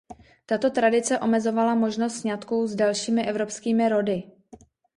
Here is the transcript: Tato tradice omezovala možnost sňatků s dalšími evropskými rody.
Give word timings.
Tato 0.45 0.69
tradice 0.71 1.19
omezovala 1.19 1.75
možnost 1.75 2.15
sňatků 2.15 2.67
s 2.67 2.75
dalšími 2.75 3.25
evropskými 3.29 3.89
rody. 3.89 4.23